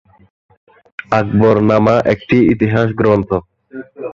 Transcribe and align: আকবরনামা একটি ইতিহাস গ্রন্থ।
আকবরনামা 1.11 1.95
একটি 2.13 2.37
ইতিহাস 2.53 2.87
গ্রন্থ। 2.99 3.29